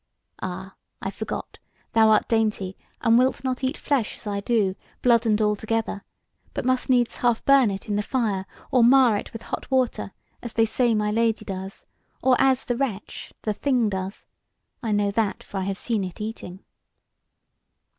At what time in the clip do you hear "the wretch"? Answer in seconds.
12.65-13.31